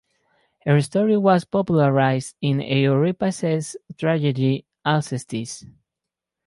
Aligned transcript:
Her 0.65 0.81
story 0.81 1.15
was 1.15 1.45
popularized 1.45 2.35
in 2.41 2.59
Euripides's 2.59 3.77
tragedy 3.99 4.65
"Alcestis". 4.83 5.63